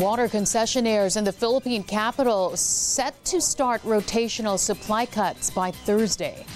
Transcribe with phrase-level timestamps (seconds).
[0.00, 6.46] Water concessionaires in the Philippine capital set to start rotational supply cuts by Thursday.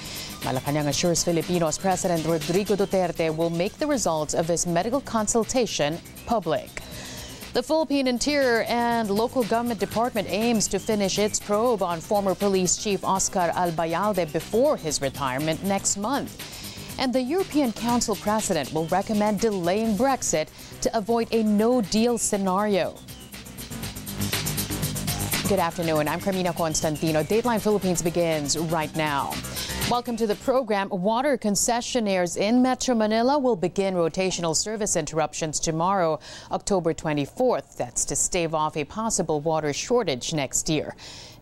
[0.40, 6.70] Malacanang assures Filipinos President Rodrigo Duterte will make the results of his medical consultation public.
[7.52, 12.78] The Philippine Interior and Local Government Department aims to finish its probe on former police
[12.78, 16.32] chief Oscar Albayalde before his retirement next month.
[16.98, 20.48] And the European Council president will recommend delaying Brexit
[20.80, 22.94] to avoid a no deal scenario.
[25.46, 26.08] Good afternoon.
[26.08, 27.22] I'm Carmina Constantino.
[27.22, 29.30] Dateline Philippines begins right now.
[29.90, 30.88] Welcome to the program.
[30.88, 36.18] Water concessionaires in Metro Manila will begin rotational service interruptions tomorrow,
[36.50, 37.76] October 24th.
[37.76, 40.96] That's to stave off a possible water shortage next year.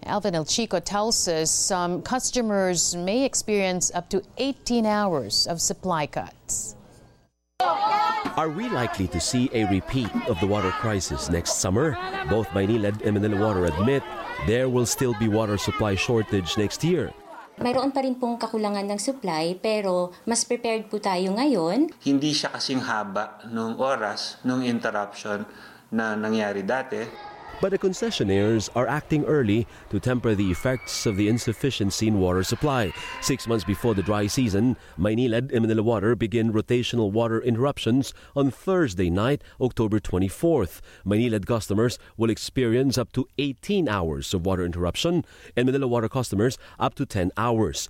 [0.05, 6.75] Alvin Elchico tells us some customers may experience up to 18 hours of supply cuts.
[8.33, 11.93] Are we likely to see a repeat of the water crisis next summer?
[12.33, 14.01] Both Maynilad and Manila Water admit
[14.49, 17.13] there will still be water supply shortage next year.
[17.61, 21.93] Mayroon pa rin pong kakulangan ng supply pero mas prepared po tayo ngayon.
[22.01, 25.45] Hindi siya kasing haba nung oras, nung interruption
[25.93, 27.05] na nangyari dati.
[27.63, 32.43] But the concessionaires are acting early to temper the effects of the insufficiency in water
[32.43, 32.93] supply.
[33.21, 38.51] Six months before the dry season, Maynilad and Manila Water begin rotational water interruptions on
[38.51, 40.81] Thursday night, October 24th.
[41.07, 46.59] Maynilad customers will experience up to 18 hours of water interruption and Manila Water customers
[46.81, 47.89] up to 10 hours.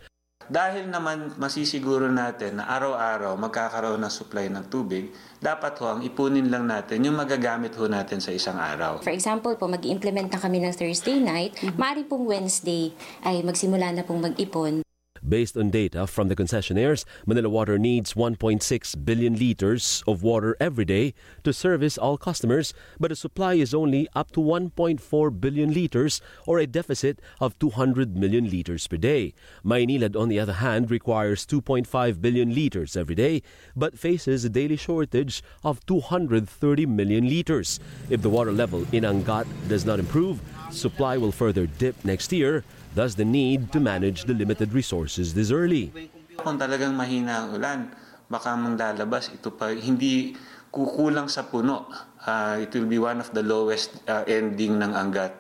[0.50, 5.12] Dahil naman masisiguro natin na araw-araw magkakaroon ng supply ng tubig,
[5.42, 9.02] dapat ho ang ipunin lang natin yung magagamit ho natin sa isang araw.
[9.02, 11.78] For example po, mag-implement na kami ng Thursday night, mm-hmm.
[11.78, 12.94] maaari pong Wednesday
[13.26, 14.82] ay magsimula na pong mag-ipon.
[15.26, 20.84] Based on data from the concessionaires, Manila Water needs 1.6 billion liters of water every
[20.84, 21.14] day
[21.44, 26.58] to service all customers, but the supply is only up to 1.4 billion liters or
[26.58, 29.32] a deficit of 200 million liters per day.
[29.64, 33.42] Maynilad, on the other hand, requires 2.5 billion liters every day,
[33.76, 37.78] but faces a daily shortage of 230 million liters.
[38.10, 42.64] If the water level in Angat does not improve, supply will further dip next year
[42.94, 45.92] thus the need to manage the limited resources this early.
[46.40, 47.80] Kung talagang mahina ang ulan,
[48.28, 50.32] baka lalabas ito pa hindi
[50.72, 51.88] kukulang sa puno.
[52.22, 55.36] Uh, it will be one of the lowest uh, ending ng Angat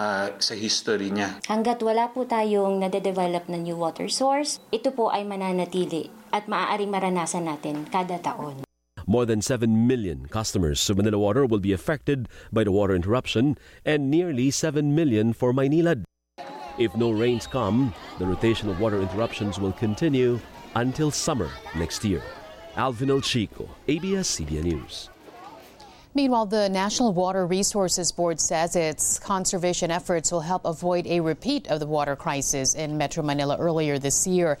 [0.00, 1.42] uh, sa history niya.
[1.44, 6.88] Hanggat wala po tayong nade-develop na new water source, ito po ay mananatili at maaaring
[6.88, 8.64] maranasan natin kada taon.
[9.02, 13.58] More than 7 million customers of Manila Water will be affected by the water interruption
[13.82, 16.06] and nearly 7 million for Maynilad.
[16.78, 20.40] If no rains come, the rotation of water interruptions will continue
[20.74, 22.22] until summer next year.
[22.76, 25.11] Alvin Elchico, ABS-CBN News.
[26.14, 31.66] Meanwhile, the National Water Resources Board says its conservation efforts will help avoid a repeat
[31.68, 34.58] of the water crisis in Metro Manila earlier this year.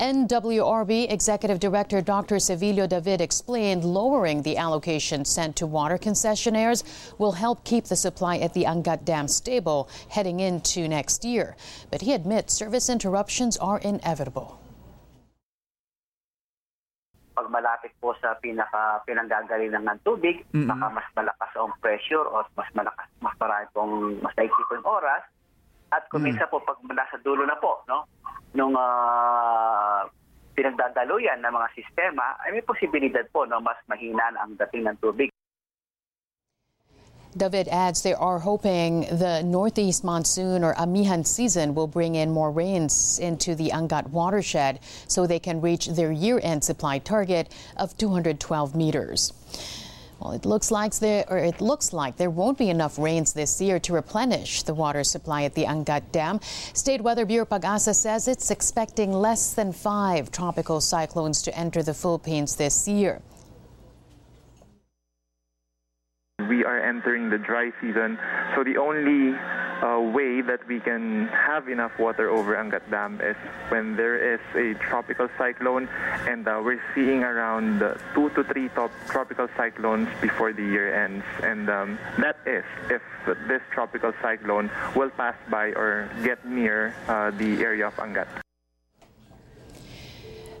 [0.00, 2.36] NWRB Executive Director Dr.
[2.36, 6.82] Sevillo David explained lowering the allocation sent to water concessionaires
[7.16, 11.54] will help keep the supply at the Angat Dam stable heading into next year.
[11.92, 14.58] But he admits service interruptions are inevitable.
[17.38, 20.66] Pag malapit po sa pinaka pinanggagalingan ng tubig, mm-hmm.
[20.66, 24.90] baka mas malakas ang pressure o mas malakas, mas marami pong, mas daigsi po yung
[24.90, 25.22] oras.
[25.94, 26.50] At kung mm-hmm.
[26.50, 28.10] po, pag nasa dulo na po, no,
[28.58, 30.02] nung uh,
[30.58, 35.30] pinagdadaluyan ng mga sistema, ay may posibilidad po no, mas mahina ang dating ng tubig.
[37.36, 42.50] David adds they are hoping the northeast monsoon or amihan season will bring in more
[42.50, 48.74] rains into the Angat watershed so they can reach their year-end supply target of 212
[48.74, 49.32] meters.
[50.18, 53.60] Well, it looks like there, or it looks like there won't be enough rains this
[53.60, 56.40] year to replenish the water supply at the Angat Dam.
[56.42, 61.94] State Weather Bureau Pagasa says it's expecting less than five tropical cyclones to enter the
[61.94, 63.22] Philippines this year.
[66.48, 68.18] We are entering the dry season.
[68.54, 69.36] So the only
[69.82, 73.36] uh, way that we can have enough water over Angat Dam is
[73.68, 75.88] when there is a tropical cyclone,
[76.26, 77.80] and uh, we're seeing around
[78.14, 81.24] two to three top tropical cyclones before the year ends.
[81.42, 83.02] And um, that is if
[83.46, 88.47] this tropical cyclone will pass by or get near uh, the area of Angat.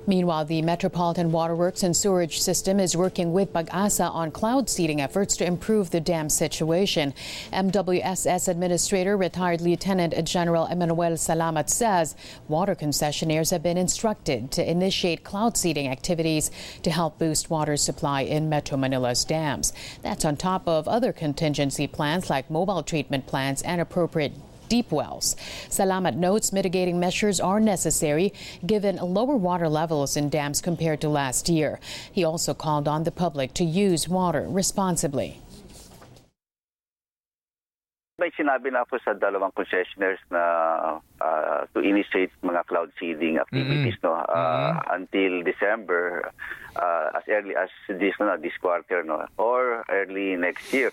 [0.08, 5.36] Meanwhile, the Metropolitan Waterworks and Sewerage System is working with Pag-asa on cloud seeding efforts
[5.36, 7.12] to improve the dam situation.
[7.52, 12.16] MWSS Administrator, retired Lieutenant General Emmanuel Salamat says
[12.48, 16.50] water concessionaires have been instructed to initiate cloud seeding activities
[16.84, 19.74] to help boost water supply in Metro Manila's dams.
[20.00, 24.32] That's on top of other contingency plans like mobile treatment plants and appropriate
[24.68, 25.36] deep wells.
[25.68, 28.32] Salamat notes mitigating measures are necessary
[28.66, 31.80] given lower water levels in dams compared to last year.
[32.12, 35.40] He also called on the public to use water responsibly.
[38.18, 40.42] May sinabi na po sa dalawang concessionaires na
[41.22, 44.10] uh, to initiate mga cloud seeding activities mm-hmm.
[44.10, 44.90] no uh, mm-hmm.
[44.90, 46.26] until December
[46.74, 50.90] uh, as early as this no this quarter no or early next year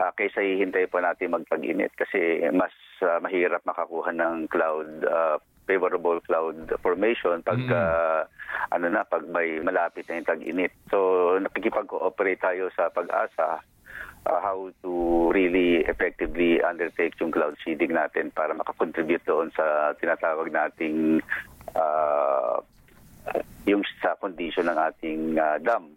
[0.00, 2.72] uh, kaysa hihintay pa natin magpag-init kasi mas
[3.04, 7.72] uh, mahirap makakuha ng cloud uh, favorable cloud formation pag mm.
[7.72, 8.28] uh,
[8.72, 10.72] ano na pag may malapit na yung tag-init.
[10.88, 10.98] So
[11.40, 13.64] nakikipag-cooperate tayo sa pag-asa
[14.26, 14.92] uh, how to
[15.32, 21.20] really effectively undertake yung cloud seeding natin para makakontribute doon sa tinatawag nating
[21.76, 22.60] uh,
[23.64, 25.96] yung sa condition ng ating uh, dam.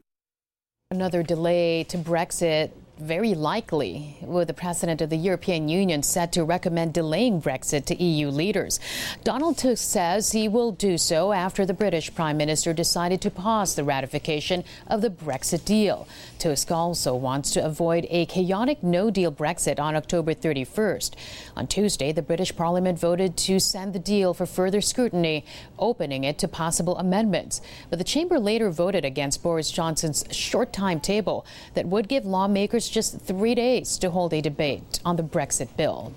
[0.91, 6.43] Another delay to Brexit very likely, with the president of the European Union set to
[6.43, 8.79] recommend delaying Brexit to EU leaders.
[9.23, 13.75] Donald Tusk says he will do so after the British Prime Minister decided to pause
[13.75, 16.07] the ratification of the Brexit deal.
[16.39, 21.13] Tusk also wants to avoid a chaotic no deal Brexit on October 31st.
[21.55, 25.45] On Tuesday, the British Parliament voted to send the deal for further scrutiny,
[25.77, 27.61] opening it to possible amendments.
[27.89, 33.19] But the chamber later voted against Boris Johnson's short timetable that would give lawmakers just
[33.21, 36.13] three days to hold a debate on the Brexit bill.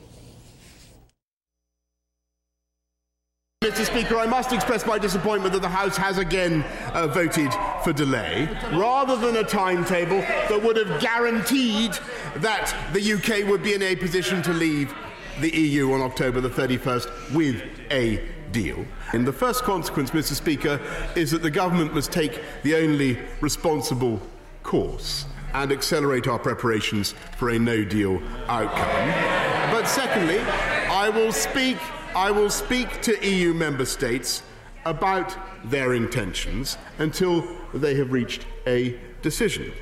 [3.62, 3.84] Mr.
[3.84, 6.64] Speaker, I must express my disappointment that the House has again
[6.94, 7.52] uh, voted
[7.84, 11.92] for delay, rather than a timetable that would have guaranteed
[12.36, 14.94] that the UK would be in a position to leave
[15.40, 18.82] the EU on October the 31st with a deal.
[19.12, 20.32] And the first consequence, Mr.
[20.32, 20.80] Speaker,
[21.14, 24.22] is that the government must take the only responsible
[24.62, 29.72] course and accelerate our preparations for a no deal outcome.
[29.72, 31.78] But secondly, I will speak,
[32.14, 34.42] I will speak to EU member states
[34.84, 39.72] about their intentions until they have reached a decision.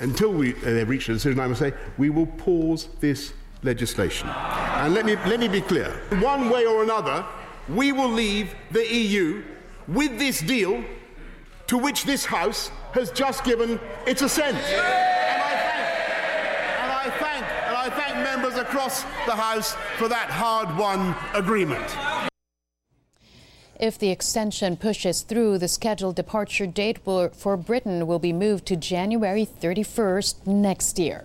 [0.00, 3.32] Until we, uh, they've reached a decision, I must say, we will pause this
[3.62, 4.28] legislation.
[4.28, 5.90] And let me, let me be clear
[6.20, 7.24] one way or another,
[7.68, 9.42] we will leave the EU
[9.88, 10.84] with this deal
[11.74, 14.56] to which this House has just given its assent.
[14.56, 15.84] And I thank,
[16.78, 21.84] and I thank, and I thank members across the House for that hard-won agreement.
[23.80, 28.76] If the extension pushes through, the scheduled departure date for Britain will be moved to
[28.76, 31.24] January 31st next year.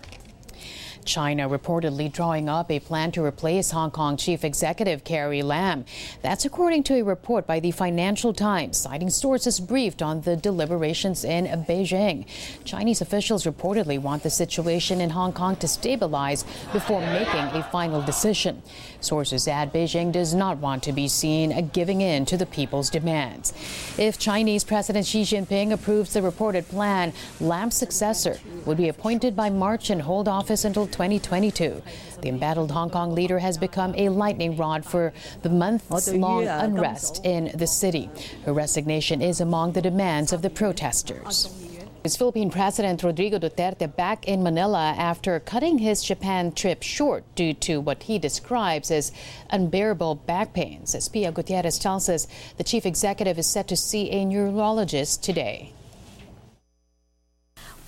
[1.09, 5.83] China reportedly drawing up a plan to replace Hong Kong Chief Executive Carrie Lam.
[6.21, 11.23] That's according to a report by the Financial Times, citing sources briefed on the deliberations
[11.23, 12.27] in Beijing.
[12.63, 18.03] Chinese officials reportedly want the situation in Hong Kong to stabilize before making a final
[18.03, 18.61] decision.
[19.01, 23.51] Sources add Beijing does not want to be seen giving in to the people's demands.
[23.97, 29.49] If Chinese President Xi Jinping approves the reported plan, Lam's successor would be appointed by
[29.49, 31.81] March and hold office until 2022.
[32.19, 35.13] The embattled Hong Kong leader has become a lightning rod for
[35.43, 38.09] the months long unrest in the city.
[38.43, 41.55] Her resignation is among the demands of the protesters.
[42.03, 47.53] Is Philippine President Rodrigo Duterte back in Manila after cutting his Japan trip short due
[47.53, 49.13] to what he describes as
[49.51, 50.95] unbearable back pains.
[50.95, 52.27] As Pia Gutierrez tells us,
[52.57, 55.73] the chief executive is set to see a neurologist today.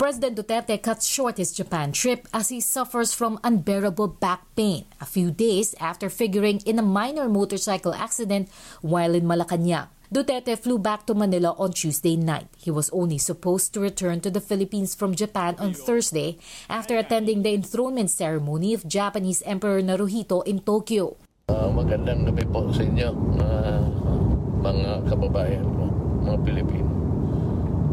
[0.02, 5.06] President Duterte cuts short his Japan trip as he suffers from unbearable back pain a
[5.06, 8.50] few days after figuring in a minor motorcycle accident
[8.82, 9.86] while in Malacanang.
[10.10, 12.50] Duterte flew back to Manila on Tuesday night.
[12.58, 16.34] He was only supposed to return to the Philippines from Japan on Thursday
[16.66, 21.14] after attending the enthronement ceremony of Japanese Emperor Naruhito in Tokyo.
[21.46, 23.86] Uh, magandang gabi po sa inyo, uh,
[24.66, 25.86] mga kababayan ko,
[26.26, 26.90] mga Pilipino.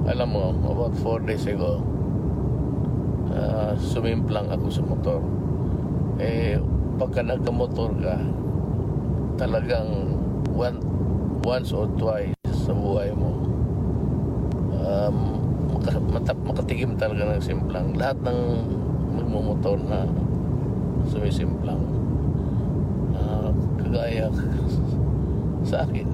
[0.09, 1.85] Alam mo, about four days ago,
[3.33, 5.21] uh, sumimplang ako sa motor.
[6.19, 6.59] Eh,
[6.99, 8.15] pagka nagka-motor ka,
[9.39, 10.19] talagang
[10.51, 10.79] one,
[11.47, 13.39] once or twice sa buhay mo,
[14.83, 15.17] um,
[15.71, 17.95] maka, mata, makatikim talaga ng simplang.
[17.95, 18.39] Lahat ng
[19.15, 20.03] magmumotor na
[21.07, 21.79] sumisimplang.
[23.15, 24.27] Uh, kagaya
[25.69, 26.07] sa akin,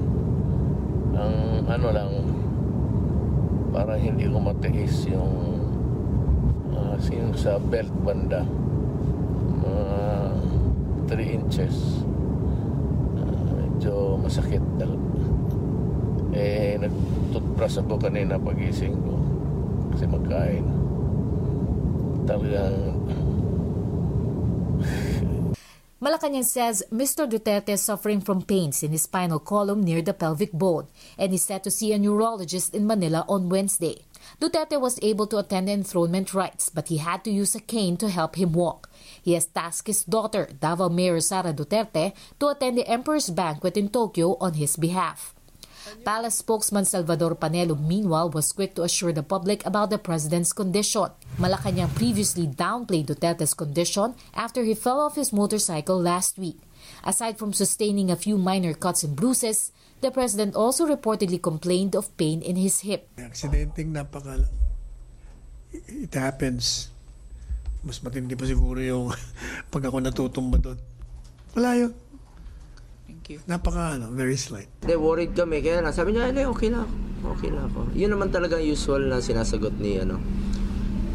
[1.18, 2.12] ang ano lang,
[3.74, 5.55] para hindi ko matiis yung
[7.12, 8.44] yung sa belt banda
[9.60, 10.00] mga
[11.12, 12.06] 3 inches
[13.20, 14.64] uh, medyo masakit
[16.36, 19.16] eh nagtutbrush ako kanina pagising ko
[19.96, 20.66] kasi magkain
[22.24, 22.96] talagang
[26.06, 27.26] Malacanang says Mr.
[27.26, 30.86] Duterte is suffering from pains in his spinal column near the pelvic bone
[31.18, 34.05] and is set to see a neurologist in Manila on Wednesday.
[34.40, 38.10] Duterte was able to attend enthronement rites, but he had to use a cane to
[38.10, 38.90] help him walk.
[39.22, 43.90] He has tasked his daughter, Davao Mayor Sara Duterte, to attend the Emperor's Banquet in
[43.90, 45.36] Tokyo on his behalf.
[46.04, 51.10] Palace spokesman Salvador Panelo, meanwhile, was quick to assure the public about the president's condition.
[51.38, 56.58] Malacanang previously downplayed Duterte's condition after he fell off his motorcycle last week.
[57.04, 62.12] Aside from sustaining a few minor cuts and bruises, the president also reportedly complained of
[62.18, 63.08] pain in his hip.
[63.20, 64.44] Aksidenteng napaka...
[65.92, 66.88] It happens.
[67.84, 69.12] Mas matindi pa siguro yung
[69.74, 70.80] pag ako natutumba doon.
[71.54, 71.94] Wala yun.
[73.06, 73.40] Thank you.
[73.46, 74.72] Napaka, ano, very slight.
[74.82, 75.62] Hindi, worried kami.
[75.62, 76.94] Kaya lang, sabi niya, hindi, okay na ako.
[77.38, 77.80] Okay na ako.
[77.94, 80.18] Yun naman talaga usual na sinasagot ni, ano,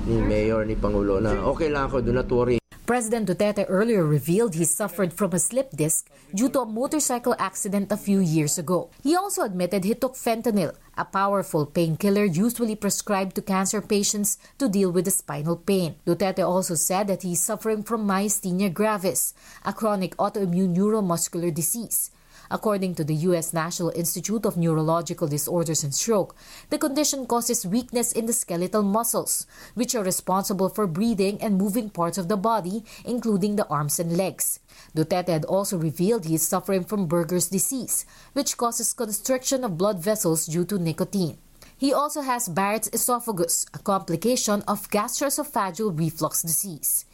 [0.06, 2.59] ni Mayor, ni Pangulo na okay lang ako, do not worry.
[2.90, 7.92] President Duterte earlier revealed he suffered from a slip disc due to a motorcycle accident
[7.92, 8.90] a few years ago.
[9.00, 14.68] He also admitted he took fentanyl, a powerful painkiller usually prescribed to cancer patients to
[14.68, 15.94] deal with the spinal pain.
[16.04, 22.10] Duterte also said that he is suffering from myasthenia gravis, a chronic autoimmune neuromuscular disease.
[22.50, 23.52] According to the U.S.
[23.52, 26.34] National Institute of Neurological Disorders and Stroke,
[26.68, 31.90] the condition causes weakness in the skeletal muscles, which are responsible for breathing and moving
[31.90, 34.58] parts of the body, including the arms and legs.
[34.96, 40.00] Duterte had also revealed he is suffering from Buerger's disease, which causes constriction of blood
[40.00, 41.38] vessels due to nicotine.
[41.76, 47.06] He also has Barrett's esophagus, a complication of gastroesophageal reflux disease.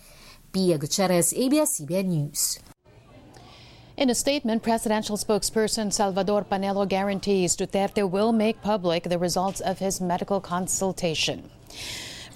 [0.50, 2.58] Pia Gutierrez, ABS-CBN News.
[3.96, 9.78] In a statement, presidential spokesperson Salvador Panelo guarantees Duterte will make public the results of
[9.78, 11.48] his medical consultation.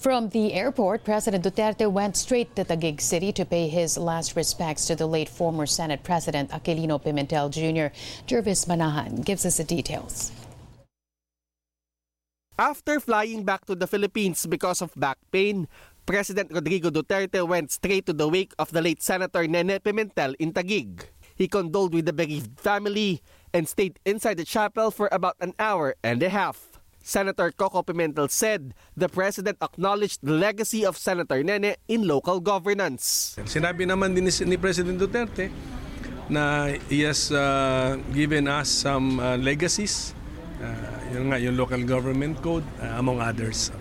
[0.00, 4.86] From the airport, President Duterte went straight to Taguig City to pay his last respects
[4.86, 7.92] to the late former Senate President Aquilino Pimentel Jr.
[8.24, 10.32] Jervis Manahan gives us the details.
[12.56, 15.68] After flying back to the Philippines because of back pain,
[16.06, 20.54] President Rodrigo Duterte went straight to the wake of the late Senator Nene Pimentel in
[20.54, 21.04] Taguig.
[21.40, 23.24] He condoled with the bereaved family
[23.56, 26.76] and stayed inside the chapel for about an hour and a half.
[27.00, 33.40] Senator Coco Pimentel said the president acknowledged the legacy of Senator Nene in local governance.
[33.48, 35.48] Sinabi naman din ni President Duterte
[36.28, 40.12] na he has uh, given us some uh, legacies.
[40.60, 40.76] Uh,
[41.08, 43.72] yun nga, yung local government code, uh, among others.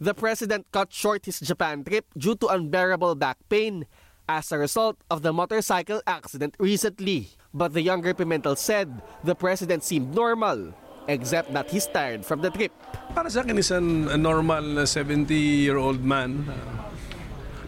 [0.00, 3.88] The president cut short his Japan trip due to unbearable back pain
[4.30, 7.34] as a result of the motorcycle accident recently.
[7.50, 8.86] But the younger Pimentel said
[9.26, 10.70] the president seemed normal,
[11.10, 12.70] except that he's tired from the trip.
[13.10, 16.46] Para sa akin is an, a normal 70-year-old man.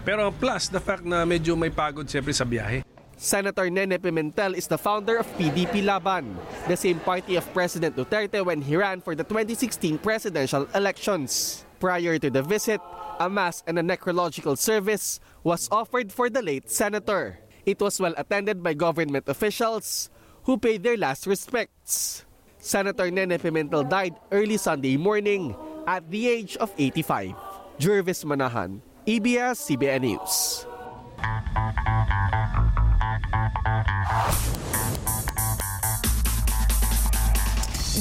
[0.06, 2.86] Pero plus the fact na medyo may pagod siyempre sa biyahe.
[3.18, 6.34] Senator Nene Pimentel is the founder of PDP Laban,
[6.66, 11.62] the same party of President Duterte when he ran for the 2016 presidential elections.
[11.78, 12.82] Prior to the visit,
[13.18, 17.38] a mass and a necrological service was offered for the late senator.
[17.66, 20.10] It was well attended by government officials
[20.44, 22.24] who paid their last respects.
[22.58, 25.54] Senator Nene Pimentel died early Sunday morning
[25.86, 27.34] at the age of 85.
[27.78, 30.66] Jervis Manahan, ABS-CBN News.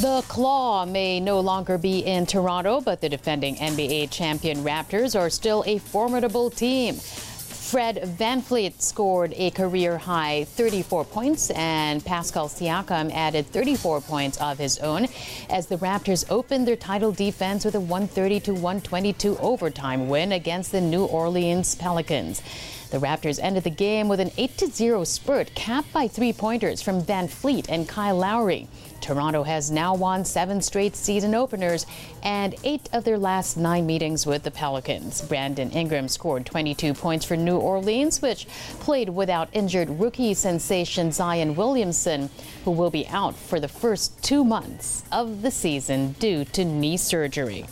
[0.02, 5.30] The Claw may no longer be in Toronto, but the defending NBA champion Raptors are
[5.30, 6.98] still a formidable team.
[7.72, 14.38] Fred Van VanVleet scored a career high 34 points, and Pascal Siakam added 34 points
[14.42, 15.08] of his own
[15.50, 20.74] as the Raptors opened their title defense with a 130 to 122 overtime win against
[20.74, 22.42] the New Orleans Pelicans.
[22.92, 27.02] The Raptors ended the game with an 8 0 spurt capped by three pointers from
[27.02, 28.68] VanVleet and Kyle Lowry.
[29.00, 31.86] Toronto has now won seven straight season openers
[32.22, 35.22] and eight of their last nine meetings with the Pelicans.
[35.22, 38.46] Brandon Ingram scored 22 points for New Orleans, which
[38.82, 42.30] played without injured rookie sensation Zion Williamson,
[42.66, 46.98] who will be out for the first two months of the season due to knee
[46.98, 47.66] surgery.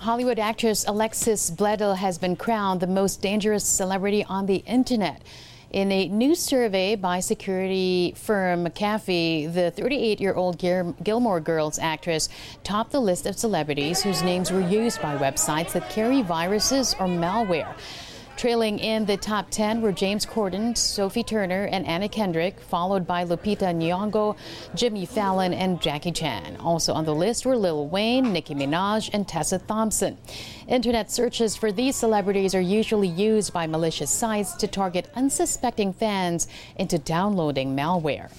[0.00, 5.20] Hollywood actress Alexis Bledel has been crowned the most dangerous celebrity on the internet.
[5.72, 12.30] In a new survey by security firm McAfee, the 38 year old Gilmore Girls actress
[12.64, 17.06] topped the list of celebrities whose names were used by websites that carry viruses or
[17.06, 17.74] malware.
[18.40, 23.22] Trailing in the top 10 were James Corden, Sophie Turner, and Anna Kendrick, followed by
[23.22, 24.34] Lupita Nyong'o,
[24.74, 26.56] Jimmy Fallon, and Jackie Chan.
[26.56, 30.16] Also on the list were Lil Wayne, Nicki Minaj, and Tessa Thompson.
[30.68, 36.48] Internet searches for these celebrities are usually used by malicious sites to target unsuspecting fans
[36.76, 38.30] into downloading malware.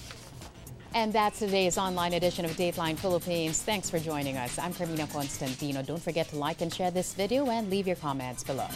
[0.96, 3.62] And that's today's online edition of Dateline Philippines.
[3.62, 4.58] Thanks for joining us.
[4.58, 5.84] I'm Carmina Constantino.
[5.84, 8.67] Don't forget to like and share this video and leave your comments below.